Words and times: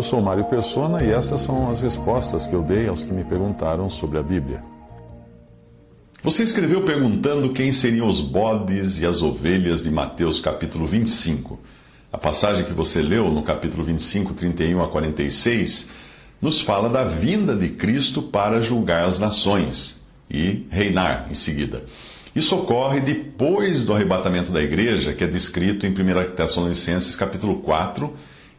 Eu 0.00 0.04
sou 0.04 0.22
Mário 0.22 0.46
Persona 0.46 1.04
e 1.04 1.10
essas 1.10 1.42
são 1.42 1.68
as 1.70 1.82
respostas 1.82 2.46
que 2.46 2.54
eu 2.54 2.62
dei 2.62 2.88
aos 2.88 3.02
que 3.02 3.12
me 3.12 3.22
perguntaram 3.22 3.90
sobre 3.90 4.16
a 4.16 4.22
Bíblia. 4.22 4.60
Você 6.22 6.42
escreveu 6.42 6.86
perguntando 6.86 7.52
quem 7.52 7.70
seriam 7.70 8.08
os 8.08 8.18
bodes 8.18 8.98
e 8.98 9.04
as 9.04 9.20
ovelhas 9.20 9.82
de 9.82 9.90
Mateus 9.90 10.40
capítulo 10.40 10.86
25. 10.86 11.60
A 12.10 12.16
passagem 12.16 12.64
que 12.64 12.72
você 12.72 13.02
leu 13.02 13.30
no 13.30 13.42
capítulo 13.42 13.84
25, 13.84 14.32
31 14.32 14.82
a 14.82 14.88
46, 14.88 15.90
nos 16.40 16.62
fala 16.62 16.88
da 16.88 17.04
vinda 17.04 17.54
de 17.54 17.68
Cristo 17.68 18.22
para 18.22 18.62
julgar 18.62 19.04
as 19.04 19.18
nações 19.18 20.02
e 20.30 20.66
reinar 20.70 21.26
em 21.30 21.34
seguida. 21.34 21.84
Isso 22.34 22.56
ocorre 22.56 23.00
depois 23.00 23.84
do 23.84 23.92
arrebatamento 23.92 24.50
da 24.50 24.62
igreja, 24.62 25.12
que 25.12 25.24
é 25.24 25.26
descrito 25.26 25.86
em 25.86 25.90
1 25.90 26.34
Tessalonicenses 26.34 27.14
capítulo 27.16 27.60
4, 27.60 28.10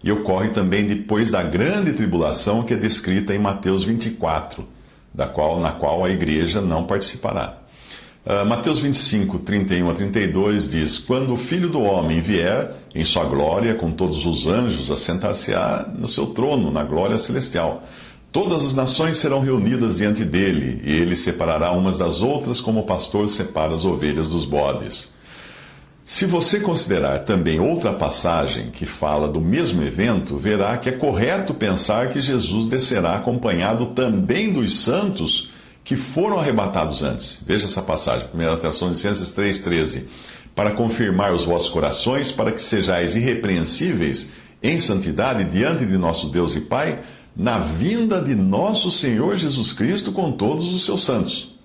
e 0.04 0.12
ocorre 0.12 0.50
também 0.50 0.86
depois 0.86 1.30
da 1.30 1.44
grande 1.44 1.94
tribulação, 1.94 2.64
que 2.64 2.74
é 2.74 2.78
descrita 2.78 3.36
em 3.36 3.40
Mateus 3.40 3.84
24, 3.84 4.68
da 5.14 5.28
qual, 5.28 5.60
na 5.60 5.72
qual 5.72 6.04
a 6.04 6.10
igreja 6.10 6.62
não 6.62 6.86
participará. 6.86 7.58
Uh, 8.24 8.46
Mateus 8.46 8.78
25, 8.80 9.40
31 9.40 9.90
a 9.90 9.94
32 9.96 10.70
diz: 10.70 11.00
Quando 11.00 11.34
o 11.34 11.38
filho 11.38 11.70
do 11.70 11.82
homem 11.82 12.22
vier 12.22 12.76
em 12.94 13.04
sua 13.04 13.26
glória, 13.26 13.74
com 13.74 13.92
todos 13.92 14.26
os 14.28 14.46
anjos, 14.46 14.92
assentar-se-á 14.92 15.88
no 15.98 16.08
seu 16.08 16.28
trono, 16.28 16.70
na 16.70 16.84
glória 16.84 17.18
celestial. 17.18 17.84
Todas 18.32 18.64
as 18.64 18.76
nações 18.76 19.18
serão 19.18 19.42
reunidas 19.42 19.98
diante 19.98 20.24
dele, 20.24 20.82
e 20.86 20.92
ele 20.94 21.16
separará 21.16 21.72
umas 21.72 21.98
das 21.98 22.22
outras, 22.22 22.62
como 22.62 22.82
o 22.82 22.86
pastor 22.86 23.28
separa 23.28 23.74
as 23.74 23.84
ovelhas 23.84 24.30
dos 24.30 24.46
bodes. 24.46 25.14
Se 26.04 26.26
você 26.26 26.60
considerar 26.60 27.20
também 27.20 27.60
outra 27.60 27.94
passagem 27.94 28.72
que 28.72 28.86
fala 28.86 29.28
do 29.28 29.40
mesmo 29.40 29.84
evento, 29.84 30.38
verá 30.38 30.78
que 30.78 30.90
é 30.90 30.94
correto 30.94 31.54
pensar 31.54 32.10
que 32.10 32.20
Jesus 32.20 32.68
descerá 32.68 33.16
acompanhado 33.16 33.88
também 33.88 34.52
dos 34.52 34.84
santos 34.84 35.50
que 35.84 35.96
foram 35.96 36.40
arrebatados 36.40 37.02
antes. 37.02 37.42
Veja 37.46 37.66
essa 37.66 37.82
passagem, 37.82 38.28
1 38.34 38.58
Tessalonicenses 38.58 39.34
3,13. 39.34 40.08
Para 40.56 40.72
confirmar 40.72 41.34
os 41.34 41.46
vossos 41.46 41.70
corações, 41.70 42.32
para 42.32 42.52
que 42.52 42.62
sejais 42.62 43.16
irrepreensíveis 43.16 44.30
em 44.62 44.80
santidade 44.80 45.46
diante 45.46 45.86
de 45.86 45.98
nosso 45.98 46.30
Deus 46.30 46.56
e 46.56 46.62
Pai, 46.62 47.00
na 47.36 47.60
vinda 47.60 48.22
de 48.22 48.36
nosso 48.36 48.92
Senhor 48.92 49.38
Jesus 49.38 49.72
Cristo 49.72 50.12
com 50.12 50.32
todos 50.34 50.74
os 50.74 50.86
seus 50.86 51.06
santos. 51.06 51.56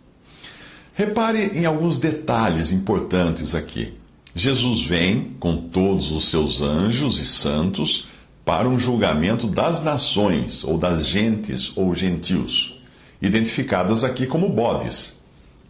Repare 0.95 1.51
em 1.55 1.67
alguns 1.67 1.99
detalhes 1.99 2.73
importantes 2.73 3.55
aqui. 3.55 3.96
Jesus 4.39 4.83
vem 4.83 5.35
com 5.41 5.57
todos 5.57 6.13
os 6.13 6.29
seus 6.29 6.61
anjos 6.61 7.19
e 7.19 7.25
santos 7.25 8.07
para 8.45 8.69
um 8.69 8.79
julgamento 8.79 9.47
das 9.47 9.83
nações, 9.83 10.63
ou 10.63 10.77
das 10.77 11.07
gentes, 11.07 11.73
ou 11.75 11.95
gentios, 11.95 12.79
identificadas 13.23 14.05
aqui 14.05 14.27
como 14.27 14.51
bodes 14.51 15.19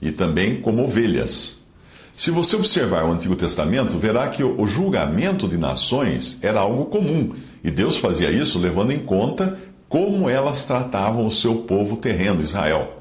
e 0.03 0.11
também 0.11 0.61
como 0.63 0.83
ovelhas. 0.83 1.65
Se 2.13 2.33
você 2.33 2.57
observar 2.57 3.05
o 3.05 3.13
Antigo 3.13 3.37
Testamento, 3.37 4.01
verá 4.01 4.31
que 4.31 4.43
o 4.43 4.67
julgamento 4.67 5.47
de 5.47 5.57
nações 5.57 6.37
era 6.43 6.59
algo 6.59 6.87
comum, 6.87 7.37
e 7.63 7.71
Deus 7.71 7.99
fazia 7.99 8.33
isso 8.33 8.59
levando 8.59 8.91
em 8.91 8.99
conta 8.99 9.61
como 9.89 10.29
elas 10.29 10.65
tratavam 10.65 11.25
o 11.25 11.31
seu 11.31 11.59
povo 11.59 11.99
terreno, 11.99 12.43
Israel. 12.43 13.01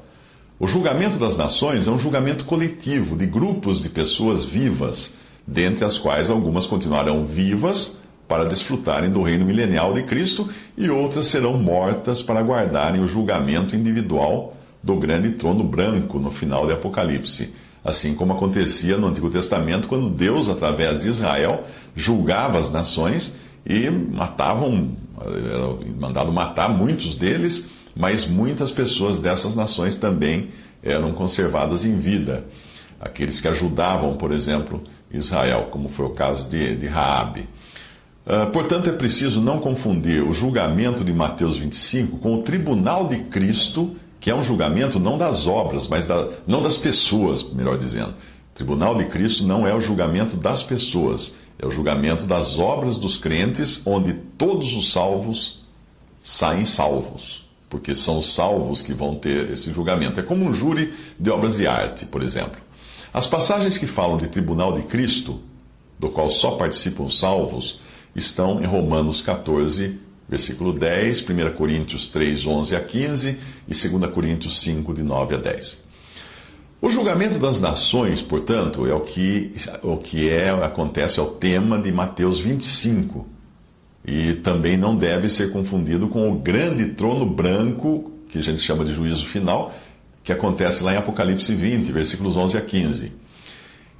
O 0.60 0.66
julgamento 0.68 1.18
das 1.18 1.36
nações 1.36 1.88
é 1.88 1.90
um 1.90 1.98
julgamento 1.98 2.44
coletivo 2.44 3.16
de 3.16 3.26
grupos 3.26 3.82
de 3.82 3.88
pessoas 3.88 4.44
vivas 4.44 5.25
dentre 5.46 5.84
as 5.84 5.98
quais 5.98 6.28
algumas 6.28 6.66
continuarão 6.66 7.24
vivas 7.24 8.00
para 8.26 8.44
desfrutarem 8.44 9.10
do 9.10 9.22
reino 9.22 9.44
milenial 9.44 9.94
de 9.94 10.02
Cristo 10.02 10.48
e 10.76 10.90
outras 10.90 11.28
serão 11.28 11.56
mortas 11.56 12.22
para 12.22 12.42
guardarem 12.42 13.02
o 13.02 13.06
julgamento 13.06 13.76
individual 13.76 14.56
do 14.82 14.96
grande 14.96 15.32
trono 15.32 15.62
branco 15.62 16.18
no 16.18 16.30
final 16.30 16.66
de 16.66 16.72
Apocalipse. 16.72 17.54
Assim 17.84 18.14
como 18.14 18.32
acontecia 18.32 18.96
no 18.96 19.06
Antigo 19.06 19.30
Testamento, 19.30 19.86
quando 19.86 20.10
Deus, 20.10 20.48
através 20.48 21.02
de 21.02 21.08
Israel, 21.08 21.64
julgava 21.94 22.58
as 22.58 22.72
nações 22.72 23.38
e 23.64 23.88
matavam, 23.88 24.90
era 25.20 25.94
mandado 25.96 26.32
matar 26.32 26.68
muitos 26.68 27.14
deles, 27.14 27.70
mas 27.94 28.26
muitas 28.26 28.72
pessoas 28.72 29.20
dessas 29.20 29.54
nações 29.54 29.96
também 29.96 30.48
eram 30.82 31.12
conservadas 31.12 31.84
em 31.84 31.96
vida. 31.96 32.44
Aqueles 33.00 33.40
que 33.40 33.46
ajudavam, 33.46 34.16
por 34.16 34.32
exemplo, 34.32 34.82
Israel, 35.16 35.68
como 35.70 35.88
foi 35.88 36.06
o 36.06 36.10
caso 36.10 36.50
de, 36.50 36.76
de 36.76 36.86
Raabe. 36.86 37.48
Uh, 38.26 38.50
portanto, 38.50 38.90
é 38.90 38.92
preciso 38.92 39.40
não 39.40 39.60
confundir 39.60 40.22
o 40.22 40.32
julgamento 40.32 41.04
de 41.04 41.12
Mateus 41.12 41.58
25 41.58 42.18
com 42.18 42.34
o 42.34 42.42
tribunal 42.42 43.08
de 43.08 43.20
Cristo, 43.20 43.94
que 44.18 44.30
é 44.30 44.34
um 44.34 44.42
julgamento 44.42 44.98
não 44.98 45.16
das 45.16 45.46
obras, 45.46 45.86
mas 45.86 46.06
da, 46.06 46.28
não 46.46 46.60
das 46.60 46.76
pessoas, 46.76 47.44
melhor 47.52 47.78
dizendo. 47.78 48.10
O 48.10 48.54
tribunal 48.54 48.96
de 48.96 49.04
Cristo 49.04 49.46
não 49.46 49.66
é 49.66 49.72
o 49.72 49.80
julgamento 49.80 50.36
das 50.36 50.64
pessoas, 50.64 51.36
é 51.58 51.64
o 51.64 51.70
julgamento 51.70 52.24
das 52.24 52.58
obras 52.58 52.98
dos 52.98 53.16
crentes, 53.16 53.80
onde 53.86 54.14
todos 54.36 54.74
os 54.74 54.90
salvos 54.90 55.64
saem 56.20 56.66
salvos, 56.66 57.46
porque 57.70 57.94
são 57.94 58.18
os 58.18 58.34
salvos 58.34 58.82
que 58.82 58.92
vão 58.92 59.14
ter 59.14 59.50
esse 59.50 59.72
julgamento. 59.72 60.18
É 60.18 60.22
como 60.24 60.44
um 60.44 60.52
júri 60.52 60.92
de 61.20 61.30
obras 61.30 61.58
de 61.58 61.66
arte, 61.68 62.04
por 62.06 62.22
exemplo. 62.24 62.65
As 63.16 63.26
passagens 63.26 63.78
que 63.78 63.86
falam 63.86 64.18
de 64.18 64.28
tribunal 64.28 64.74
de 64.74 64.82
Cristo, 64.82 65.40
do 65.98 66.10
qual 66.10 66.28
só 66.28 66.50
participam 66.50 67.04
os 67.04 67.18
salvos, 67.18 67.80
estão 68.14 68.60
em 68.60 68.66
Romanos 68.66 69.22
14, 69.22 69.98
versículo 70.28 70.70
10, 70.74 71.22
1 71.22 71.54
Coríntios 71.56 72.08
3, 72.08 72.46
11 72.46 72.76
a 72.76 72.80
15 72.84 73.38
e 73.66 73.88
2 73.88 74.12
Coríntios 74.12 74.60
5, 74.60 74.92
de 74.92 75.02
9 75.02 75.34
a 75.34 75.38
10. 75.38 75.82
O 76.78 76.90
julgamento 76.90 77.38
das 77.38 77.58
nações, 77.58 78.20
portanto, 78.20 78.86
é 78.86 78.92
o 78.92 79.00
que, 79.00 79.54
o 79.82 79.96
que 79.96 80.28
é, 80.28 80.50
acontece 80.50 81.18
ao 81.18 81.36
tema 81.36 81.80
de 81.80 81.90
Mateus 81.90 82.38
25. 82.38 83.26
E 84.06 84.34
também 84.34 84.76
não 84.76 84.94
deve 84.94 85.30
ser 85.30 85.50
confundido 85.52 86.06
com 86.08 86.30
o 86.30 86.38
grande 86.38 86.88
trono 86.88 87.24
branco, 87.24 88.12
que 88.28 88.36
a 88.36 88.42
gente 88.42 88.60
chama 88.60 88.84
de 88.84 88.92
juízo 88.92 89.24
final, 89.24 89.72
que 90.26 90.32
acontece 90.32 90.82
lá 90.82 90.92
em 90.92 90.96
Apocalipse 90.96 91.54
20, 91.54 91.92
versículos 91.92 92.36
11 92.36 92.58
a 92.58 92.60
15. 92.60 93.12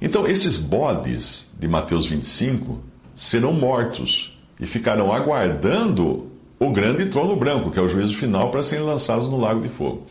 Então, 0.01 0.27
esses 0.27 0.57
bodes 0.57 1.49
de 1.57 1.69
Mateus 1.69 2.05
25 2.05 2.83
serão 3.15 3.53
mortos 3.53 4.37
e 4.59 4.65
ficarão 4.65 5.13
aguardando 5.13 6.29
o 6.59 6.69
grande 6.69 7.05
trono 7.05 7.33
branco, 7.37 7.71
que 7.71 7.79
é 7.79 7.81
o 7.81 7.87
juízo 7.87 8.13
final, 8.13 8.51
para 8.51 8.61
serem 8.61 8.83
lançados 8.83 9.29
no 9.29 9.39
lago 9.39 9.61
de 9.61 9.69
fogo. 9.69 10.05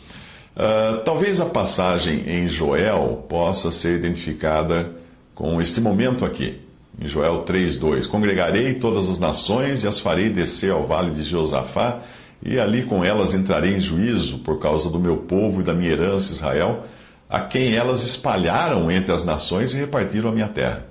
Uh, 0.57 1.05
talvez 1.05 1.39
a 1.39 1.45
passagem 1.45 2.25
em 2.27 2.49
Joel 2.49 3.27
possa 3.29 3.71
ser 3.71 3.99
identificada 3.99 4.93
com 5.35 5.61
este 5.61 5.83
momento 5.83 6.25
aqui, 6.25 6.63
em 6.99 7.07
Joel 7.07 7.41
3,2: 7.41 8.09
Congregarei 8.09 8.73
todas 8.75 9.07
as 9.11 9.19
nações 9.19 9.85
e 9.85 9.87
as 9.87 10.01
farei 10.01 10.31
descer 10.31 10.73
ao 10.73 10.87
vale 10.87 11.11
de 11.11 11.25
Josafá 11.25 12.01
e 12.43 12.59
ali 12.59 12.83
com 12.83 13.05
elas 13.05 13.35
entrarei 13.35 13.75
em 13.75 13.81
juízo 13.81 14.39
por 14.39 14.59
causa 14.59 14.91
do 14.91 14.99
meu 14.99 15.19
povo 15.19 15.61
e 15.61 15.65
da 15.65 15.75
minha 15.75 15.91
herança 15.91 16.33
Israel, 16.33 16.85
a 17.29 17.41
quem 17.41 17.75
elas 17.75 18.03
espalharam 18.03 18.91
entre 18.91 19.13
as 19.13 19.25
nações 19.25 19.75
e 19.75 19.77
repartiram 19.77 20.29
a 20.29 20.33
minha 20.33 20.49
terra. 20.49 20.87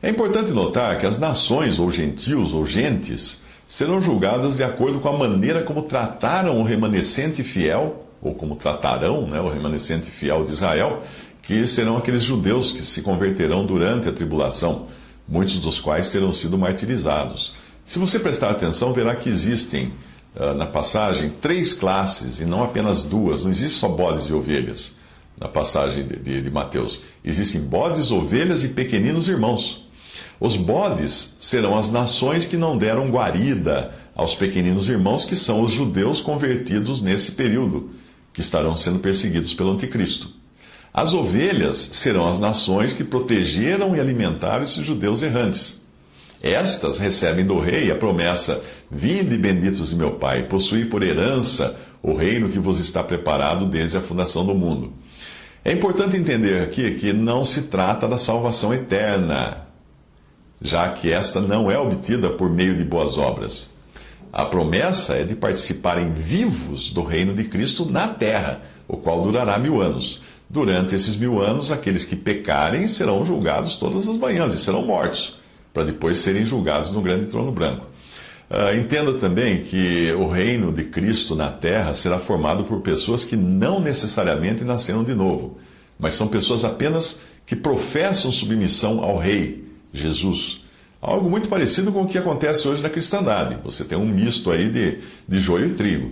É 0.00 0.08
importante 0.08 0.52
notar 0.52 0.96
que 0.98 1.06
as 1.06 1.18
nações, 1.18 1.78
ou 1.78 1.90
gentios, 1.90 2.54
ou 2.54 2.64
gentes, 2.64 3.42
serão 3.66 4.00
julgadas 4.00 4.56
de 4.56 4.62
acordo 4.62 5.00
com 5.00 5.08
a 5.08 5.16
maneira 5.16 5.62
como 5.62 5.82
trataram 5.82 6.60
o 6.60 6.62
remanescente 6.62 7.42
fiel, 7.42 8.04
ou 8.22 8.34
como 8.34 8.56
tratarão 8.56 9.26
né, 9.26 9.40
o 9.40 9.48
remanescente 9.48 10.10
fiel 10.10 10.44
de 10.44 10.52
Israel, 10.52 11.02
que 11.42 11.66
serão 11.66 11.96
aqueles 11.96 12.22
judeus 12.22 12.72
que 12.72 12.82
se 12.82 13.02
converterão 13.02 13.66
durante 13.66 14.08
a 14.08 14.12
tribulação, 14.12 14.86
muitos 15.26 15.58
dos 15.60 15.80
quais 15.80 16.10
terão 16.10 16.32
sido 16.32 16.56
martirizados. 16.56 17.54
Se 17.84 17.98
você 17.98 18.18
prestar 18.18 18.50
atenção, 18.50 18.92
verá 18.92 19.16
que 19.16 19.28
existem 19.28 19.92
na 20.56 20.66
passagem 20.66 21.30
três 21.40 21.74
classes 21.74 22.38
e 22.38 22.44
não 22.44 22.62
apenas 22.62 23.04
duas. 23.04 23.42
Não 23.42 23.50
existe 23.50 23.78
só 23.78 23.88
bodes 23.88 24.28
e 24.28 24.32
ovelhas 24.32 24.96
na 25.38 25.48
passagem 25.48 26.06
de, 26.06 26.16
de, 26.16 26.42
de 26.42 26.50
Mateus. 26.50 27.02
Existem 27.24 27.60
bodes, 27.60 28.10
ovelhas 28.10 28.64
e 28.64 28.68
pequeninos 28.68 29.28
irmãos. 29.28 29.86
Os 30.40 30.56
bodes 30.56 31.34
serão 31.40 31.76
as 31.76 31.90
nações 31.90 32.46
que 32.46 32.56
não 32.56 32.78
deram 32.78 33.10
guarida 33.10 33.92
aos 34.14 34.34
pequeninos 34.34 34.88
irmãos, 34.88 35.24
que 35.24 35.34
são 35.34 35.60
os 35.60 35.72
judeus 35.72 36.20
convertidos 36.20 37.02
nesse 37.02 37.32
período, 37.32 37.90
que 38.32 38.40
estarão 38.40 38.76
sendo 38.76 39.00
perseguidos 39.00 39.54
pelo 39.54 39.72
anticristo. 39.72 40.30
As 40.92 41.12
ovelhas 41.12 41.76
serão 41.92 42.28
as 42.28 42.40
nações 42.40 42.92
que 42.92 43.04
protegeram 43.04 43.94
e 43.94 44.00
alimentaram 44.00 44.64
esses 44.64 44.84
judeus 44.84 45.22
errantes. 45.22 45.80
Estas 46.42 46.98
recebem 46.98 47.44
do 47.44 47.58
rei 47.58 47.90
a 47.90 47.96
promessa: 47.96 48.62
Vinde, 48.90 49.36
benditos 49.36 49.90
de 49.90 49.96
meu 49.96 50.12
Pai, 50.12 50.44
possuí 50.44 50.84
por 50.84 51.02
herança 51.02 51.76
o 52.02 52.14
reino 52.14 52.48
que 52.48 52.60
vos 52.60 52.78
está 52.78 53.02
preparado 53.02 53.66
desde 53.66 53.96
a 53.96 54.00
fundação 54.00 54.44
do 54.44 54.54
mundo. 54.54 54.92
É 55.64 55.72
importante 55.72 56.16
entender 56.16 56.62
aqui 56.62 56.92
que 56.92 57.12
não 57.12 57.44
se 57.44 57.62
trata 57.62 58.06
da 58.06 58.16
salvação 58.16 58.72
eterna, 58.72 59.66
já 60.62 60.88
que 60.90 61.10
esta 61.10 61.40
não 61.40 61.70
é 61.70 61.78
obtida 61.78 62.30
por 62.30 62.48
meio 62.48 62.76
de 62.76 62.84
boas 62.84 63.18
obras. 63.18 63.76
A 64.32 64.44
promessa 64.44 65.14
é 65.14 65.24
de 65.24 65.34
participarem 65.34 66.12
vivos 66.12 66.90
do 66.90 67.02
reino 67.02 67.34
de 67.34 67.44
Cristo 67.44 67.90
na 67.90 68.08
terra, 68.08 68.62
o 68.86 68.96
qual 68.96 69.22
durará 69.22 69.58
mil 69.58 69.80
anos. 69.80 70.22
Durante 70.48 70.94
esses 70.94 71.16
mil 71.16 71.42
anos, 71.42 71.70
aqueles 71.70 72.04
que 72.04 72.14
pecarem 72.14 72.86
serão 72.86 73.26
julgados 73.26 73.76
todas 73.76 74.08
as 74.08 74.16
manhãs 74.16 74.54
e 74.54 74.58
serão 74.58 74.82
mortos 74.82 75.37
para 75.78 75.84
depois 75.84 76.18
serem 76.18 76.44
julgados 76.44 76.90
no 76.90 77.00
grande 77.00 77.26
trono 77.26 77.52
branco. 77.52 77.86
Uh, 78.50 78.76
entenda 78.76 79.12
também 79.12 79.62
que 79.62 80.10
o 80.12 80.26
reino 80.26 80.72
de 80.72 80.82
Cristo 80.84 81.36
na 81.36 81.52
terra 81.52 81.94
será 81.94 82.18
formado 82.18 82.64
por 82.64 82.80
pessoas 82.80 83.24
que 83.24 83.36
não 83.36 83.78
necessariamente 83.78 84.64
nasceram 84.64 85.04
de 85.04 85.14
novo, 85.14 85.56
mas 85.96 86.14
são 86.14 86.26
pessoas 86.26 86.64
apenas 86.64 87.20
que 87.46 87.54
professam 87.54 88.32
submissão 88.32 89.04
ao 89.04 89.18
Rei, 89.18 89.66
Jesus. 89.94 90.60
Algo 91.00 91.30
muito 91.30 91.48
parecido 91.48 91.92
com 91.92 92.02
o 92.02 92.08
que 92.08 92.18
acontece 92.18 92.66
hoje 92.66 92.82
na 92.82 92.90
cristandade. 92.90 93.58
Você 93.62 93.84
tem 93.84 93.96
um 93.96 94.06
misto 94.06 94.50
aí 94.50 94.68
de, 94.68 94.98
de 95.28 95.38
joio 95.38 95.68
e 95.68 95.74
trigo. 95.74 96.10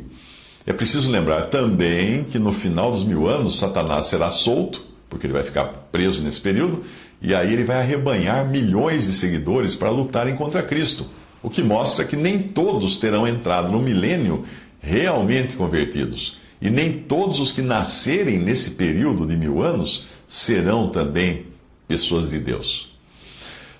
É 0.64 0.72
preciso 0.72 1.10
lembrar 1.10 1.46
também 1.48 2.22
que 2.22 2.38
no 2.38 2.52
final 2.52 2.92
dos 2.92 3.04
mil 3.04 3.26
anos, 3.26 3.58
Satanás 3.58 4.06
será 4.06 4.30
solto, 4.30 4.84
porque 5.10 5.26
ele 5.26 5.32
vai 5.32 5.42
ficar 5.42 5.64
preso 5.90 6.22
nesse 6.22 6.40
período, 6.40 6.84
e 7.20 7.34
aí 7.34 7.52
ele 7.52 7.64
vai 7.64 7.78
arrebanhar 7.78 8.48
milhões 8.48 9.06
de 9.06 9.12
seguidores 9.12 9.74
para 9.74 9.90
lutarem 9.90 10.36
contra 10.36 10.62
Cristo, 10.62 11.08
o 11.42 11.50
que 11.50 11.62
mostra 11.62 12.04
que 12.04 12.16
nem 12.16 12.38
todos 12.38 12.98
terão 12.98 13.26
entrado 13.26 13.70
no 13.70 13.80
milênio 13.80 14.44
realmente 14.80 15.56
convertidos. 15.56 16.36
E 16.60 16.70
nem 16.70 16.92
todos 16.92 17.38
os 17.38 17.52
que 17.52 17.62
nascerem 17.62 18.38
nesse 18.38 18.72
período 18.72 19.26
de 19.26 19.36
mil 19.36 19.62
anos 19.62 20.06
serão 20.26 20.88
também 20.88 21.46
pessoas 21.86 22.30
de 22.30 22.38
Deus. 22.38 22.90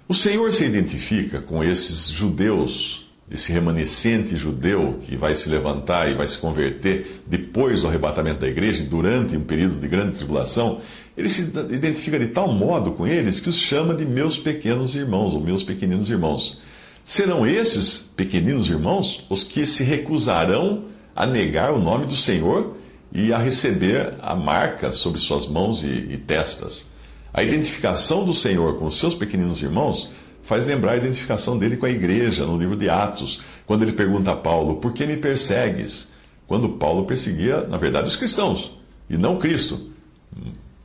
O 0.09 0.15
Senhor 0.15 0.53
se 0.53 0.65
identifica 0.65 1.41
com 1.41 1.65
esses 1.65 2.09
judeus 2.09 3.06
esse 3.31 3.51
remanescente 3.51 4.37
judeu 4.37 4.99
que 5.03 5.17
vai 5.17 5.35
se 5.35 5.49
levantar 5.49 6.11
e 6.11 6.15
vai 6.15 6.27
se 6.27 6.39
converter 6.39 7.23
depois 7.27 7.83
do 7.83 7.89
arrebatamento 7.89 8.41
da 8.41 8.49
igreja, 8.49 8.85
durante 8.85 9.37
um 9.37 9.43
período 9.43 9.81
de 9.81 9.89
grande 9.89 10.17
tribulação, 10.17 10.81
ele 11.17 11.29
se 11.29 11.43
identifica 11.43 12.19
de 12.19 12.29
tal 12.29 12.53
modo 12.53 12.93
com 12.93 13.07
eles 13.07 13.41
que 13.41 13.49
os 13.49 13.57
chama 13.57 13.95
de 13.95 14.05
meus 14.05 14.39
pequenos 14.39 14.95
irmãos, 14.95 15.35
ou 15.35 15.41
meus 15.41 15.65
pequeninos 15.65 16.09
irmãos. 16.09 16.59
Serão 17.03 17.47
esses 17.47 17.99
pequeninos 18.17 18.69
irmãos 18.69 19.25
os 19.29 19.43
que 19.43 19.67
se 19.67 19.83
recusarão 19.83 20.85
a 21.15 21.27
negar 21.27 21.73
o 21.73 21.81
nome 21.81 22.07
do 22.07 22.17
Senhor 22.17 22.77
e 23.13 23.33
a 23.33 23.39
receber 23.39 24.15
a 24.21 24.37
marca 24.37 24.93
sobre 24.93 25.19
suas 25.19 25.47
mãos 25.47 25.83
e, 25.83 25.87
e 25.87 26.19
testas. 26.19 26.89
A 27.33 27.43
identificação 27.43 28.25
do 28.25 28.33
Senhor 28.33 28.79
com 28.79 28.87
os 28.87 28.99
seus 28.99 29.15
pequeninos 29.15 29.63
irmãos 29.63 30.11
faz 30.47 30.65
lembrar 30.65 30.93
a 30.93 30.97
identificação 30.97 31.59
dele 31.59 31.77
com 31.77 31.87
a 31.87 31.91
igreja 31.91 32.47
no 32.47 32.57
livro 32.57 32.77
de 32.77 32.89
Atos, 32.89 33.43
quando 33.67 33.83
ele 33.83 33.93
pergunta 33.93 34.33
a 34.33 34.37
Paulo: 34.37 34.77
Por 34.77 34.93
que 34.93 35.05
me 35.05 35.17
persegues? 35.17 36.11
Quando 36.47 36.71
Paulo 36.71 37.05
perseguia, 37.05 37.67
na 37.67 37.77
verdade, 37.77 38.09
os 38.09 38.17
cristãos, 38.17 38.77
e 39.11 39.17
não 39.17 39.39
Cristo. 39.39 39.91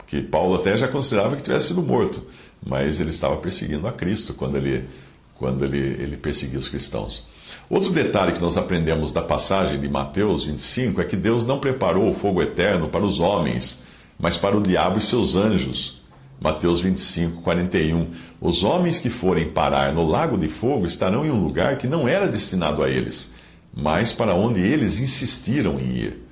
Que 0.08 0.22
Paulo 0.22 0.56
até 0.56 0.76
já 0.76 0.88
considerava 0.88 1.36
que 1.36 1.44
tivesse 1.44 1.70
sido 1.70 1.82
morto, 1.82 2.26
mas 2.66 3.00
ele 3.00 3.12
estava 3.12 3.38
perseguindo 3.38 3.88
a 3.88 3.94
Cristo 3.94 4.34
quando 4.34 4.58
ele, 4.58 4.90
quando 5.38 5.64
ele, 5.64 5.80
ele 5.80 6.18
perseguia 6.18 6.60
os 6.60 6.68
cristãos. 6.68 7.26
Outro 7.70 7.92
detalhe 7.92 8.34
que 8.34 8.42
nós 8.42 8.58
aprendemos 8.58 9.14
da 9.14 9.22
passagem 9.22 9.80
de 9.80 9.88
Mateus 9.88 10.46
25 10.46 11.00
é 11.02 11.06
que 11.06 11.16
Deus 11.16 11.46
não 11.46 11.60
preparou 11.60 12.10
o 12.10 12.14
fogo 12.14 12.42
eterno 12.42 12.90
para 12.90 13.06
os 13.06 13.20
homens, 13.20 13.84
mas 14.20 14.38
para 14.38 14.58
o 14.58 14.62
diabo 14.62 14.98
e 14.98 15.02
seus 15.02 15.36
anjos. 15.36 16.02
Mateus 16.42 16.82
25, 16.82 17.42
41. 17.44 18.08
Os 18.42 18.64
homens 18.64 18.98
que 18.98 19.12
forem 19.12 19.52
parar 19.52 19.94
no 19.94 20.04
lago 20.04 20.36
de 20.36 20.48
fogo 20.48 20.88
estarão 20.88 21.24
em 21.24 21.30
um 21.30 21.44
lugar 21.44 21.78
que 21.78 21.86
não 21.86 22.08
era 22.08 22.28
destinado 22.28 22.82
a 22.82 22.90
eles, 22.90 23.32
mas 23.72 24.12
para 24.12 24.34
onde 24.34 24.60
eles 24.60 25.00
insistiram 25.00 25.80
em 25.80 25.96
ir. 25.96 26.24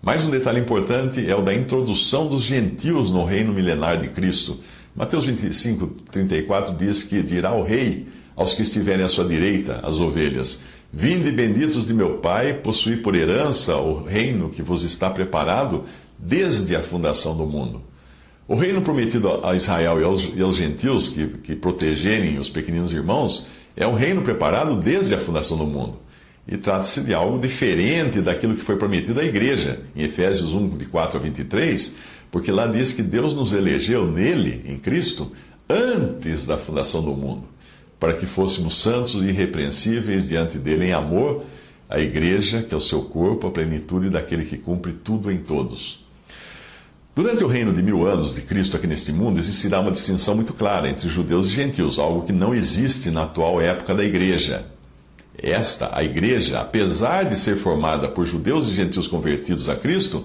Mais 0.00 0.24
um 0.24 0.30
detalhe 0.30 0.58
importante 0.58 1.30
é 1.30 1.36
o 1.36 1.42
da 1.42 1.52
introdução 1.52 2.26
dos 2.26 2.44
gentios 2.44 3.10
no 3.10 3.26
reino 3.26 3.52
milenar 3.52 3.98
de 3.98 4.08
Cristo. 4.08 4.58
Mateus 4.96 5.22
25, 5.24 5.86
34 6.10 6.74
diz 6.76 7.02
que 7.02 7.22
dirá 7.22 7.52
o 7.52 7.62
rei 7.62 8.08
aos 8.34 8.54
que 8.54 8.62
estiverem 8.62 9.04
à 9.04 9.08
sua 9.08 9.26
direita, 9.26 9.80
as 9.82 9.98
ovelhas: 9.98 10.62
Vinde 10.90 11.30
benditos 11.30 11.86
de 11.86 11.92
meu 11.92 12.16
Pai, 12.20 12.54
possuí 12.54 12.96
por 12.96 13.14
herança 13.14 13.76
o 13.76 14.02
reino 14.02 14.48
que 14.48 14.62
vos 14.62 14.82
está 14.82 15.10
preparado 15.10 15.84
desde 16.18 16.74
a 16.74 16.82
fundação 16.82 17.36
do 17.36 17.44
mundo. 17.44 17.89
O 18.50 18.56
reino 18.56 18.82
prometido 18.82 19.46
a 19.46 19.54
Israel 19.54 20.00
e 20.00 20.04
aos, 20.04 20.28
e 20.34 20.42
aos 20.42 20.56
gentios 20.56 21.08
que, 21.08 21.24
que 21.38 21.54
protegerem 21.54 22.36
os 22.36 22.48
pequeninos 22.48 22.90
irmãos 22.90 23.46
é 23.76 23.86
um 23.86 23.94
reino 23.94 24.22
preparado 24.22 24.74
desde 24.74 25.14
a 25.14 25.18
fundação 25.18 25.56
do 25.56 25.64
mundo. 25.64 26.00
E 26.48 26.56
trata-se 26.56 27.00
de 27.00 27.14
algo 27.14 27.38
diferente 27.38 28.20
daquilo 28.20 28.56
que 28.56 28.64
foi 28.64 28.74
prometido 28.74 29.20
à 29.20 29.24
igreja, 29.24 29.82
em 29.94 30.02
Efésios 30.02 30.52
1, 30.52 30.78
de 30.78 30.86
4 30.86 31.16
a 31.16 31.22
23, 31.22 31.94
porque 32.28 32.50
lá 32.50 32.66
diz 32.66 32.92
que 32.92 33.04
Deus 33.04 33.36
nos 33.36 33.52
elegeu 33.52 34.10
nele, 34.10 34.64
em 34.66 34.80
Cristo, 34.80 35.30
antes 35.68 36.44
da 36.44 36.58
fundação 36.58 37.04
do 37.04 37.12
mundo, 37.12 37.44
para 38.00 38.14
que 38.14 38.26
fôssemos 38.26 38.82
santos 38.82 39.14
e 39.14 39.28
irrepreensíveis 39.28 40.28
diante 40.28 40.58
dele 40.58 40.86
em 40.86 40.92
amor, 40.92 41.44
a 41.88 42.00
igreja, 42.00 42.64
que 42.64 42.74
é 42.74 42.76
o 42.76 42.80
seu 42.80 43.04
corpo, 43.04 43.46
a 43.46 43.52
plenitude 43.52 44.10
daquele 44.10 44.44
que 44.44 44.58
cumpre 44.58 44.92
tudo 44.92 45.30
em 45.30 45.38
todos. 45.38 46.09
Durante 47.14 47.42
o 47.42 47.48
reino 47.48 47.72
de 47.72 47.82
mil 47.82 48.06
anos 48.06 48.36
de 48.36 48.42
Cristo 48.42 48.76
aqui 48.76 48.86
neste 48.86 49.10
mundo, 49.12 49.38
existirá 49.38 49.80
uma 49.80 49.90
distinção 49.90 50.36
muito 50.36 50.54
clara 50.54 50.88
entre 50.88 51.08
judeus 51.08 51.48
e 51.48 51.50
gentios, 51.50 51.98
algo 51.98 52.24
que 52.24 52.32
não 52.32 52.54
existe 52.54 53.10
na 53.10 53.24
atual 53.24 53.60
época 53.60 53.94
da 53.96 54.04
igreja. 54.04 54.66
Esta, 55.36 55.90
a 55.92 56.04
igreja, 56.04 56.60
apesar 56.60 57.24
de 57.24 57.36
ser 57.36 57.56
formada 57.56 58.08
por 58.08 58.26
judeus 58.26 58.66
e 58.66 58.76
gentios 58.76 59.08
convertidos 59.08 59.68
a 59.68 59.74
Cristo, 59.74 60.24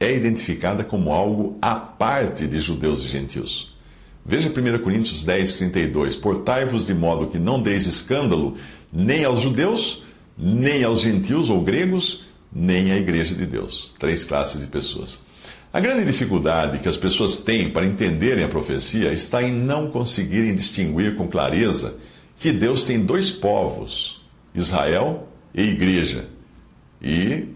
é 0.00 0.16
identificada 0.16 0.82
como 0.82 1.12
algo 1.12 1.58
à 1.60 1.74
parte 1.74 2.46
de 2.46 2.60
judeus 2.60 3.04
e 3.04 3.08
gentios. 3.08 3.76
Veja 4.24 4.48
1 4.48 4.82
Coríntios 4.82 5.22
10, 5.22 5.56
32. 5.58 6.16
Portai-vos 6.16 6.86
de 6.86 6.94
modo 6.94 7.26
que 7.26 7.38
não 7.38 7.60
deis 7.60 7.86
escândalo 7.86 8.56
nem 8.90 9.24
aos 9.24 9.42
judeus, 9.42 10.02
nem 10.38 10.82
aos 10.82 11.02
gentios 11.02 11.50
ou 11.50 11.62
gregos, 11.62 12.24
nem 12.50 12.90
à 12.90 12.96
igreja 12.96 13.34
de 13.34 13.44
Deus. 13.44 13.94
Três 13.98 14.24
classes 14.24 14.60
de 14.60 14.66
pessoas. 14.66 15.20
A 15.72 15.80
grande 15.80 16.04
dificuldade 16.04 16.80
que 16.80 16.88
as 16.88 16.98
pessoas 16.98 17.38
têm 17.38 17.72
para 17.72 17.86
entenderem 17.86 18.44
a 18.44 18.48
profecia 18.48 19.10
está 19.10 19.42
em 19.42 19.50
não 19.50 19.90
conseguirem 19.90 20.54
distinguir 20.54 21.16
com 21.16 21.26
clareza 21.28 21.96
que 22.38 22.52
Deus 22.52 22.82
tem 22.82 23.02
dois 23.02 23.30
povos, 23.30 24.20
Israel 24.54 25.28
e 25.54 25.62
Igreja. 25.62 26.28
E 27.00 27.48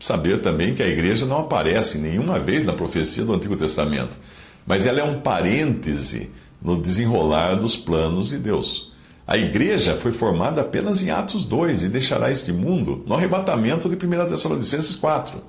saber 0.00 0.40
também 0.40 0.74
que 0.74 0.82
a 0.82 0.88
Igreja 0.88 1.26
não 1.26 1.40
aparece 1.40 1.98
nenhuma 1.98 2.40
vez 2.40 2.64
na 2.64 2.72
profecia 2.72 3.22
do 3.22 3.34
Antigo 3.34 3.54
Testamento, 3.54 4.16
mas 4.66 4.86
ela 4.86 5.00
é 5.00 5.04
um 5.04 5.20
parêntese 5.20 6.30
no 6.62 6.80
desenrolar 6.80 7.56
dos 7.56 7.76
planos 7.76 8.30
de 8.30 8.38
Deus. 8.38 8.90
A 9.26 9.36
igreja 9.36 9.96
foi 9.96 10.12
formada 10.12 10.60
apenas 10.60 11.02
em 11.02 11.10
Atos 11.10 11.44
2 11.44 11.84
e 11.84 11.88
deixará 11.88 12.30
este 12.30 12.50
mundo 12.50 13.04
no 13.06 13.14
arrebatamento 13.14 13.88
de 13.88 13.94
1 13.94 14.28
Tessalonicenses 14.28 14.96
4. 14.96 15.42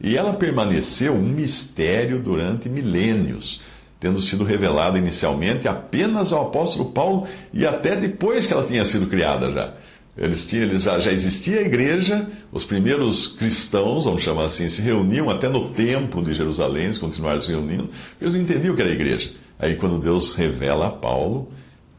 E 0.00 0.16
ela 0.16 0.34
permaneceu 0.34 1.14
um 1.14 1.22
mistério 1.22 2.18
durante 2.18 2.68
milênios, 2.68 3.60
tendo 4.00 4.20
sido 4.20 4.44
revelada 4.44 4.98
inicialmente 4.98 5.66
apenas 5.68 6.32
ao 6.32 6.48
apóstolo 6.48 6.90
Paulo 6.90 7.26
e 7.52 7.66
até 7.66 7.96
depois 7.96 8.46
que 8.46 8.52
ela 8.52 8.64
tinha 8.64 8.84
sido 8.84 9.06
criada 9.06 9.50
já. 9.52 9.74
Eles 10.16 10.46
tinham, 10.46 10.64
eles 10.64 10.82
já, 10.82 10.98
já 10.98 11.10
existia 11.10 11.58
a 11.58 11.62
igreja, 11.62 12.28
os 12.52 12.64
primeiros 12.64 13.28
cristãos, 13.28 14.04
vamos 14.04 14.22
chamar 14.22 14.44
assim, 14.44 14.68
se 14.68 14.80
reuniam 14.80 15.28
até 15.28 15.48
no 15.48 15.70
templo 15.70 16.22
de 16.22 16.34
Jerusalém, 16.34 16.84
eles 16.84 16.98
continuaram 16.98 17.40
se 17.40 17.50
reunindo, 17.50 17.90
eles 18.20 18.32
não 18.32 18.40
entendiam 18.40 18.74
o 18.74 18.76
que 18.76 18.82
era 18.82 18.92
a 18.92 18.94
igreja. 18.94 19.32
Aí 19.58 19.74
quando 19.74 19.98
Deus 19.98 20.34
revela 20.34 20.86
a 20.86 20.90
Paulo, 20.90 21.50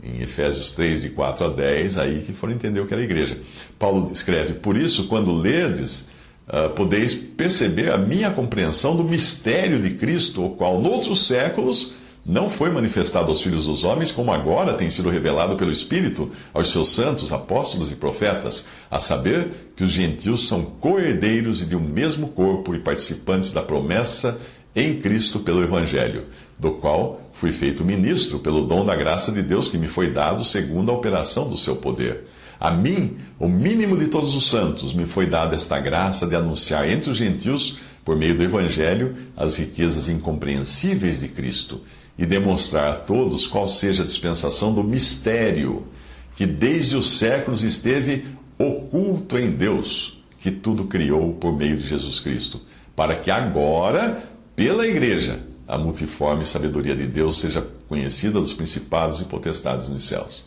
em 0.02 0.22
Efésios 0.22 0.72
3, 0.72 1.02
de 1.02 1.10
4 1.10 1.46
a 1.46 1.50
10, 1.50 1.98
aí 1.98 2.22
que 2.22 2.32
foram 2.32 2.54
entender 2.54 2.80
o 2.80 2.86
que 2.86 2.94
era 2.94 3.02
a 3.02 3.06
igreja. 3.06 3.38
Paulo 3.78 4.10
escreve, 4.14 4.54
por 4.54 4.78
isso, 4.78 5.08
quando 5.08 5.34
lerdes 5.34 6.08
uh, 6.48 6.70
podeis 6.76 7.14
perceber 7.14 7.92
a 7.92 7.98
minha 7.98 8.32
compreensão 8.32 8.96
do 8.96 9.04
mistério 9.04 9.82
de 9.82 9.92
Cristo, 9.92 10.46
o 10.46 10.52
qual, 10.52 10.82
noutros 10.82 11.26
séculos, 11.28 11.94
não 12.26 12.50
foi 12.50 12.72
manifestado 12.72 13.30
aos 13.30 13.42
filhos 13.44 13.66
dos 13.66 13.84
homens, 13.84 14.12
como 14.12 14.32
agora 14.32 14.74
tem 14.74 14.90
sido 14.90 15.12
revelado 15.12 15.56
pelo 15.56 15.72
Espírito 15.72 16.32
aos 16.52 16.72
seus 16.72 16.94
santos, 16.94 17.32
apóstolos 17.32 17.92
e 17.92 17.96
profetas, 17.96 18.68
a 18.90 18.98
saber 18.98 19.72
que 19.76 19.84
os 19.84 19.92
gentios 19.92 20.48
são 20.48 20.66
co-herdeiros 20.66 21.62
e 21.62 21.66
de 21.66 21.76
um 21.76 21.82
mesmo 21.82 22.30
corpo 22.30 22.74
e 22.74 22.80
participantes 22.80 23.52
da 23.52 23.62
promessa 23.62 24.40
em 24.76 25.00
Cristo 25.00 25.40
pelo 25.40 25.64
Evangelho, 25.64 26.26
do 26.58 26.72
qual 26.72 27.22
fui 27.34 27.52
feito 27.52 27.86
ministro 27.86 28.40
pelo 28.40 28.66
dom 28.66 28.84
da 28.84 28.96
graça 28.96 29.32
de 29.32 29.44
Deus 29.44 29.70
que 29.70 29.78
me 29.78 29.88
foi 29.88 30.12
dado 30.12 30.44
segundo 30.44 30.92
a 30.92 30.96
operação 30.96 31.48
do 31.48 31.56
seu 31.56 31.76
poder. 31.76 32.26
A 32.60 32.72
mim, 32.72 33.18
o 33.40 33.48
mínimo 33.48 33.98
de 33.98 34.08
todos 34.08 34.36
os 34.36 34.50
santos, 34.50 34.94
me 34.94 35.06
foi 35.06 35.26
dada 35.26 35.56
esta 35.56 35.80
graça 35.80 36.26
de 36.26 36.36
anunciar 36.36 36.90
entre 36.90 37.10
os 37.10 37.18
gentios, 37.18 37.78
por 38.04 38.16
meio 38.16 38.36
do 38.36 38.44
Evangelho, 38.44 39.16
as 39.36 39.56
riquezas 39.56 40.08
incompreensíveis 40.08 41.22
de 41.22 41.28
Cristo 41.28 41.82
e 42.18 42.26
demonstrar 42.26 42.92
a 42.92 42.96
todos 42.96 43.48
qual 43.48 43.68
seja 43.68 44.04
a 44.04 44.06
dispensação 44.06 44.74
do 44.74 44.84
mistério 44.84 45.88
que 46.36 46.46
desde 46.46 46.96
os 46.96 47.18
séculos 47.18 47.64
esteve 47.64 48.26
oculto 48.58 49.38
em 49.38 49.52
Deus, 49.52 50.22
que 50.40 50.52
tudo 50.52 50.86
criou 50.86 51.34
por 51.34 51.56
meio 51.56 51.78
de 51.78 51.88
Jesus 51.88 52.20
Cristo, 52.20 52.62
para 52.96 53.16
que 53.16 53.32
agora, 53.32 54.24
pela 54.56 54.86
Igreja, 54.86 55.42
a 55.68 55.78
multiforme 55.78 56.46
sabedoria 56.46 56.96
de 56.96 57.08
Deus 57.08 57.40
seja 57.40 57.66
conhecida 57.88 58.40
dos 58.40 58.54
principados 58.54 59.20
e 59.22 59.26
potestades 59.26 59.90
nos 59.90 60.06
céus. 60.06 60.46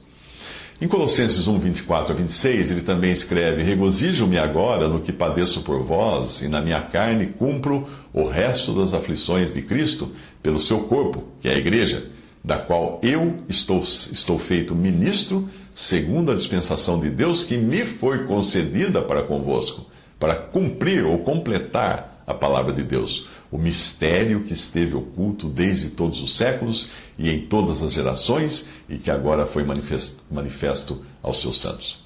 Em 0.81 0.87
Colossenses 0.87 1.49
1, 1.49 1.59
24 1.59 2.13
a 2.13 2.17
26, 2.17 2.71
ele 2.71 2.83
também 2.83 3.11
escreve: 3.11 3.65
Regozijo-me 3.65 4.39
agora 4.39 4.87
no 4.87 5.01
que 5.01 5.13
padeço 5.13 5.63
por 5.63 5.83
vós, 5.83 6.41
e 6.41 6.47
na 6.47 6.61
minha 6.61 6.81
carne 6.81 7.27
cumpro 7.27 7.89
o 8.15 8.29
resto 8.29 8.73
das 8.73 8.95
aflições 8.95 9.53
de 9.53 9.61
Cristo 9.61 10.13
pelo 10.41 10.61
seu 10.61 10.85
corpo, 10.85 11.25
que 11.41 11.49
é 11.49 11.55
a 11.55 11.59
igreja, 11.59 12.09
da 12.45 12.59
qual 12.59 13.01
eu 13.03 13.39
estou, 13.49 13.81
estou 13.81 14.39
feito 14.39 14.73
ministro, 14.73 15.49
segundo 15.75 16.31
a 16.31 16.35
dispensação 16.37 17.01
de 17.01 17.11
Deus 17.11 17.43
que 17.43 17.57
me 17.57 17.85
foi 17.85 18.25
concedida 18.27 19.03
para 19.03 19.25
convosco, 19.25 19.85
para 20.17 20.37
cumprir 20.37 21.05
ou 21.05 21.19
completar 21.25 22.23
a 22.25 22.35
palavra 22.35 22.73
de 22.73 22.85
Deus 22.85 23.27
o 23.51 23.59
mistério 23.59 24.43
que 24.43 24.53
esteve 24.53 24.95
oculto 24.95 25.49
desde 25.49 25.91
todos 25.91 26.21
os 26.21 26.37
séculos 26.37 26.89
e 27.19 27.31
em 27.31 27.47
todas 27.47 27.83
as 27.83 27.93
gerações 27.93 28.69
e 28.89 28.99
que 28.99 29.11
agora 29.11 29.47
foi 29.47 29.65
manifesto, 29.65 30.23
manifesto 30.31 31.03
aos 31.23 31.41
seus 31.41 31.61
santos. 31.61 32.05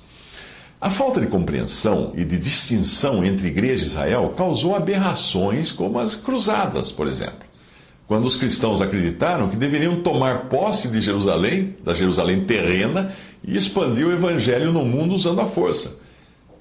A 0.81 0.91
falta 0.91 1.21
de 1.21 1.29
compreensão 1.29 2.13
e 2.17 2.25
de 2.25 2.39
distinção 2.39 3.25
entre 3.25 3.49
igreja 3.49 3.85
e 3.85 3.87
Israel 3.87 4.35
causou 4.37 4.75
aberrações 4.75 5.71
como 5.71 5.99
as 5.99 6.17
cruzadas, 6.17 6.91
por 6.91 7.07
exemplo. 7.07 7.53
Quando 8.09 8.25
os 8.25 8.35
cristãos 8.35 8.81
acreditaram 8.81 9.49
que 9.49 9.57
deveriam 9.57 10.03
tomar 10.03 10.49
posse 10.49 10.89
de 10.89 11.01
Jerusalém, 11.01 11.77
da 11.85 11.95
Jerusalém 11.95 12.45
terrena, 12.45 13.15
e 13.45 13.57
expandir 13.57 14.07
o 14.07 14.13
evangelho 14.13 14.73
no 14.73 14.85
mundo 14.85 15.15
usando 15.15 15.41
a 15.41 15.47
força. 15.47 16.02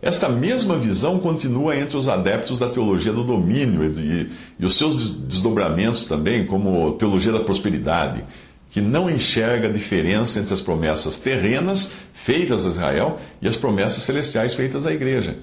Esta 0.02 0.28
mesma 0.28 0.78
visão 0.78 1.20
continua 1.20 1.78
entre 1.78 1.96
os 1.96 2.10
adeptos 2.10 2.58
da 2.58 2.70
teologia 2.70 3.14
do 3.14 3.24
domínio 3.24 3.84
e, 3.84 4.32
e, 4.60 4.66
os 4.66 4.76
seus 4.76 5.16
desdobramentos 5.16 6.06
também, 6.06 6.44
como 6.44 6.94
teologia 6.94 7.32
da 7.32 7.42
prosperidade, 7.42 8.24
que 8.72 8.82
não 8.82 9.10
enxerga 9.10 9.68
a 9.68 9.72
diferença 9.72 10.40
entre 10.40 10.56
as 10.56 10.62
promessas 10.62 11.20
terrenas 11.20 11.94
feitas 12.14 12.66
a 12.66 12.70
Israel 12.70 13.20
e 13.42 13.48
as 13.48 13.56
promessas 13.56 14.02
celestiais 14.02 14.56
feitas 14.56 14.88
à 14.88 14.92
igreja. 14.92 15.38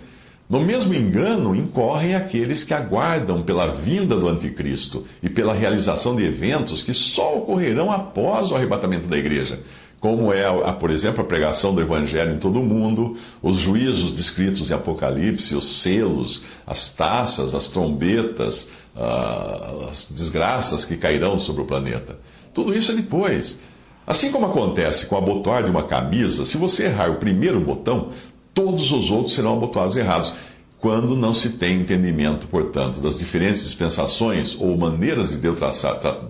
No 0.51 0.61
mesmo 0.61 0.95
engano 0.95 1.55
incorrem 1.55 2.17
aqueles 2.17 2.65
que 2.65 2.73
aguardam 2.73 3.43
pela 3.43 3.67
vinda 3.67 4.17
do 4.17 4.27
anticristo 4.27 5.05
e 5.23 5.29
pela 5.29 5.53
realização 5.53 6.17
de 6.17 6.25
eventos 6.25 6.83
que 6.83 6.95
só 6.95 7.37
ocorrerão 7.37 7.93
após 7.93 8.51
o 8.51 8.57
arrebatamento 8.57 9.07
da 9.07 9.19
igreja 9.19 9.61
como 10.01 10.33
é, 10.33 10.47
a, 10.47 10.73
por 10.73 10.91
exemplo, 10.91 11.23
a 11.23 11.25
pregação 11.25 11.75
do 11.75 11.81
Evangelho 11.81 12.33
em 12.33 12.39
todo 12.39 12.61
o 12.61 12.65
mundo, 12.65 13.17
os 13.43 13.57
juízos 13.57 14.13
descritos 14.13 14.71
em 14.71 14.75
Apocalipse, 14.75 15.55
os 15.57 15.83
selos, 15.83 16.43
as 16.65 16.89
taças, 16.89 17.53
as 17.53 17.69
trombetas, 17.69 18.71
uh, 18.95 19.89
as 19.91 20.11
desgraças 20.11 20.85
que 20.85 20.97
cairão 20.97 21.39
sobre 21.39 21.63
o 21.63 21.65
planeta. 21.65 22.19
Tudo 22.55 22.77
isso 22.77 22.93
é 22.93 22.95
depois. 22.95 23.61
Assim 24.07 24.31
como 24.31 24.47
acontece 24.47 25.07
com 25.07 25.17
a 25.17 25.19
abotoar 25.19 25.65
de 25.65 25.71
uma 25.71 25.83
camisa, 25.83 26.45
se 26.45 26.57
você 26.57 26.87
errar 26.87 27.11
o 27.11 27.17
primeiro 27.17 27.61
botão, 27.61 28.11
todos 28.55 28.93
os 28.93 29.11
outros 29.11 29.35
serão 29.35 29.55
abotoados 29.55 29.97
errados. 29.97 30.33
Quando 30.79 31.17
não 31.17 31.35
se 31.35 31.51
tem 31.51 31.81
entendimento, 31.81 32.47
portanto, 32.47 33.01
das 33.01 33.19
diferentes 33.19 33.65
dispensações 33.65 34.57
ou 34.61 34.77
maneiras 34.77 35.31
de 35.31 35.39
Deus 35.39 35.59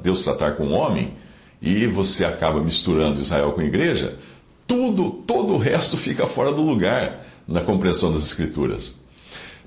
Deus 0.03 0.25
tratar 0.25 0.53
com 0.53 0.69
o 0.69 0.73
homem, 0.73 1.13
e 1.61 1.87
você 1.87 2.25
acaba 2.25 2.61
misturando 2.61 3.21
Israel 3.21 3.53
com 3.53 3.61
a 3.61 3.65
igreja, 3.65 4.17
tudo, 4.67 5.11
todo 5.27 5.55
o 5.55 5.59
resto 5.59 5.97
fica 5.99 6.27
fora 6.27 6.53
do 6.53 6.63
lugar 6.63 7.25
na 7.47 7.61
compreensão 7.61 8.13
das 8.13 8.23
Escrituras. 8.23 8.95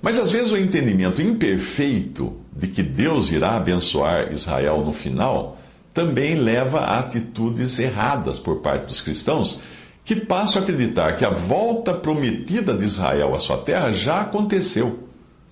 Mas 0.01 0.17
às 0.17 0.31
vezes 0.31 0.51
o 0.51 0.57
entendimento 0.57 1.21
imperfeito 1.21 2.35
de 2.51 2.67
que 2.67 2.81
Deus 2.81 3.31
irá 3.31 3.55
abençoar 3.55 4.31
Israel 4.31 4.83
no 4.83 4.93
final 4.93 5.59
também 5.93 6.35
leva 6.35 6.79
a 6.79 6.99
atitudes 6.99 7.77
erradas 7.77 8.39
por 8.39 8.61
parte 8.61 8.87
dos 8.87 9.01
cristãos 9.01 9.61
que 10.03 10.15
passam 10.15 10.61
a 10.61 10.63
acreditar 10.63 11.15
que 11.15 11.25
a 11.25 11.29
volta 11.29 11.93
prometida 11.93 12.73
de 12.73 12.85
Israel 12.85 13.35
à 13.35 13.39
sua 13.39 13.57
terra 13.57 13.91
já 13.91 14.21
aconteceu. 14.21 14.99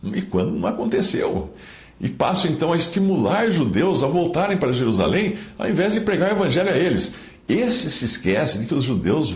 E 0.04 0.22
quando 0.22 0.52
não 0.52 0.68
aconteceu? 0.68 1.54
E 2.00 2.08
passam 2.08 2.50
então 2.50 2.72
a 2.72 2.78
estimular 2.78 3.50
judeus 3.52 4.04
a 4.04 4.08
voltarem 4.08 4.58
para 4.58 4.72
Jerusalém, 4.72 5.36
ao 5.58 5.70
invés 5.70 5.94
de 5.94 6.02
pregar 6.02 6.30
o 6.32 6.36
evangelho 6.36 6.70
a 6.70 6.78
eles. 6.78 7.14
Esse 7.48 7.90
se 7.90 8.06
esquece 8.06 8.60
de 8.60 8.66
que 8.68 8.76
os 8.76 8.84
judeus 8.84 9.34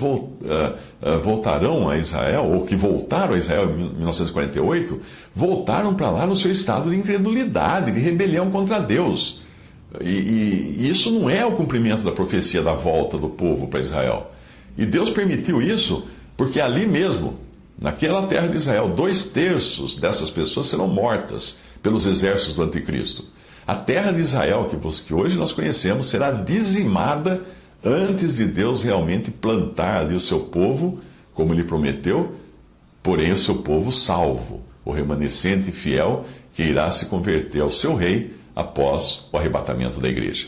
voltarão 1.24 1.89
a 1.89 1.98
Israel, 1.98 2.46
ou 2.46 2.63
que 2.63 2.75
voltaram 2.75 3.34
a 3.34 3.38
Israel 3.38 3.72
em 3.72 3.96
1948, 3.98 5.01
voltaram 5.36 5.96
para 5.96 6.12
lá 6.12 6.27
no 6.27 6.36
seu 6.36 6.51
estado 6.51 6.91
de 6.91 6.96
incredulidade, 6.96 7.91
de 7.91 8.00
rebelião 8.00 8.51
contra 8.51 8.79
Deus. 8.79 9.41
E, 10.00 10.10
e 10.10 10.89
isso 10.89 11.12
não 11.12 11.27
é 11.27 11.43
o 11.43 11.53
cumprimento 11.53 12.03
da 12.03 12.12
profecia 12.12 12.62
da 12.62 12.74
volta 12.74 13.17
do 13.17 13.29
povo 13.29 13.67
para 13.67 13.79
Israel. 13.79 14.32
E 14.77 14.86
Deus 14.86 15.10
permitiu 15.10 15.60
isso 15.60 16.05
porque 16.38 16.60
ali 16.62 16.86
mesmo, 16.86 17.36
naquela 17.79 18.27
terra 18.27 18.48
de 18.48 18.58
Israel, 18.58 18.89
dois 18.89 19.25
terços 19.25 19.96
dessas 19.96 20.29
pessoas 20.29 20.67
serão 20.67 20.88
mortas 20.88 21.60
pelos 21.83 22.05
exércitos 22.07 22.55
do 22.55 22.63
anticristo. 22.63 23.25
A 23.67 23.75
terra 23.75 24.11
de 24.11 24.21
Israel, 24.21 24.67
que 25.05 25.13
hoje 25.13 25.37
nós 25.37 25.51
conhecemos, 25.51 26.07
será 26.07 26.31
dizimada 26.31 27.43
antes 27.83 28.37
de 28.37 28.45
Deus 28.45 28.81
realmente 28.81 29.29
plantar 29.29 30.01
ali 30.01 30.15
o 30.15 30.21
seu 30.21 30.45
povo, 30.45 30.99
como 31.33 31.53
ele 31.53 31.63
prometeu, 31.63 32.35
porém 33.01 33.33
o 33.33 33.37
seu 33.37 33.57
povo 33.57 33.91
salvo, 33.91 34.61
o 34.85 34.91
remanescente 34.91 35.71
fiel 35.71 36.25
que 36.53 36.63
irá 36.63 36.89
se 36.89 37.05
converter 37.07 37.61
ao 37.61 37.69
seu 37.69 37.95
rei 37.95 38.33
após 38.55 39.27
o 39.31 39.37
arrebatamento 39.37 39.99
da 39.99 40.07
igreja. 40.07 40.47